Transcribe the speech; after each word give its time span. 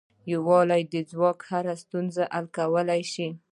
د 0.03 0.03
یووالي 0.33 0.81
ځواک 1.11 1.39
هره 1.49 1.73
ستونزه 1.83 2.23
حل 2.33 2.45
کولای 2.57 3.01
شي. 3.13 3.27